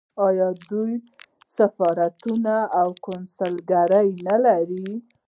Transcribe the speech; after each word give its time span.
آیا 0.27 0.47
دوی 0.69 0.93
سفارتونه 1.57 2.55
او 2.79 2.89
کونسلګرۍ 3.05 4.09
نلري؟ 4.27 4.85